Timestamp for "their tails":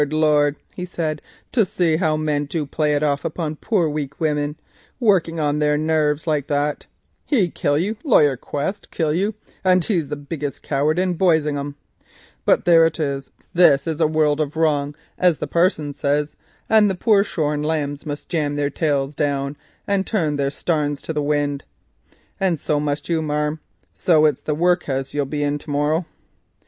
18.55-19.13